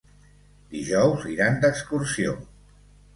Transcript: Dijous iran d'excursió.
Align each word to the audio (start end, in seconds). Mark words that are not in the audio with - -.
Dijous 0.75 1.27
iran 1.33 1.59
d'excursió. 1.65 2.33